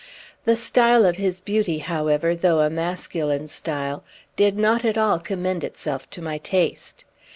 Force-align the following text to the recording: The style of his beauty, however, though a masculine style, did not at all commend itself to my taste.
The 0.45 0.55
style 0.55 1.05
of 1.05 1.17
his 1.17 1.39
beauty, 1.39 1.77
however, 1.77 2.33
though 2.33 2.61
a 2.61 2.71
masculine 2.71 3.45
style, 3.45 4.03
did 4.35 4.57
not 4.57 4.83
at 4.83 4.97
all 4.97 5.19
commend 5.19 5.63
itself 5.63 6.09
to 6.09 6.23
my 6.23 6.39
taste. 6.39 7.05